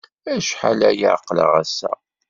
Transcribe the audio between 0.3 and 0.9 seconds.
Acḥal